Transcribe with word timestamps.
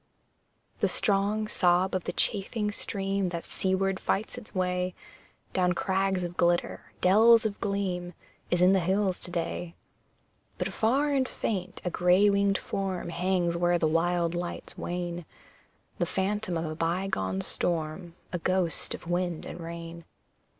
The 0.79 0.87
strong 0.89 1.47
sob 1.47 1.93
of 1.93 2.05
the 2.05 2.11
chafing 2.11 2.71
stream 2.71 3.29
That 3.29 3.43
seaward 3.43 3.99
fights 3.99 4.35
its 4.35 4.55
way 4.55 4.95
Down 5.53 5.73
crags 5.73 6.23
of 6.23 6.35
glitter, 6.37 6.91
dells 7.01 7.45
of 7.45 7.59
gleam, 7.61 8.15
Is 8.49 8.63
in 8.63 8.73
the 8.73 8.79
hills 8.79 9.19
to 9.19 9.29
day. 9.29 9.75
But 10.57 10.69
far 10.73 11.11
and 11.11 11.29
faint, 11.29 11.81
a 11.85 11.91
grey 11.91 12.31
winged 12.31 12.57
form 12.57 13.09
Hangs 13.09 13.55
where 13.55 13.77
the 13.77 13.87
wild 13.87 14.33
lights 14.33 14.75
wane 14.75 15.23
The 15.99 16.07
phantom 16.07 16.57
of 16.57 16.65
a 16.65 16.73
bygone 16.73 17.41
storm, 17.41 18.15
A 18.33 18.39
ghost 18.39 18.95
of 18.95 19.05
wind 19.05 19.45
and 19.45 19.59
rain. 19.59 20.05